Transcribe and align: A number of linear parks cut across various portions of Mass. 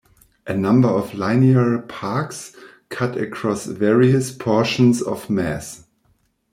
A 0.47 0.57
number 0.57 0.87
of 0.89 1.13
linear 1.13 1.77
parks 1.77 2.55
cut 2.89 3.15
across 3.17 3.67
various 3.67 4.31
portions 4.31 4.99
of 4.99 5.29
Mass. 5.29 5.83